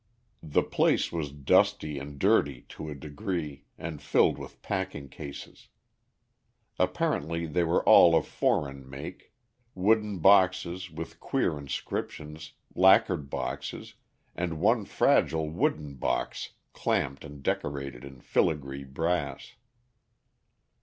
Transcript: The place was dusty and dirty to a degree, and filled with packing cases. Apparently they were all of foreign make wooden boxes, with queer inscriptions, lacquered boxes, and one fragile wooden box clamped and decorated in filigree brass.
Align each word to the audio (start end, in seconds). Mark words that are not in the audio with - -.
The 0.41 0.63
place 0.63 1.11
was 1.11 1.31
dusty 1.31 1.99
and 1.99 2.17
dirty 2.17 2.61
to 2.69 2.89
a 2.89 2.95
degree, 2.95 3.65
and 3.77 4.01
filled 4.01 4.39
with 4.39 4.59
packing 4.63 5.09
cases. 5.09 5.67
Apparently 6.79 7.45
they 7.45 7.61
were 7.63 7.87
all 7.87 8.15
of 8.15 8.25
foreign 8.25 8.89
make 8.89 9.31
wooden 9.75 10.17
boxes, 10.17 10.89
with 10.89 11.19
queer 11.19 11.55
inscriptions, 11.55 12.53
lacquered 12.73 13.29
boxes, 13.29 13.93
and 14.33 14.59
one 14.59 14.85
fragile 14.85 15.47
wooden 15.51 15.93
box 15.97 16.53
clamped 16.73 17.23
and 17.23 17.43
decorated 17.43 18.03
in 18.03 18.21
filigree 18.21 18.83
brass. 18.85 19.53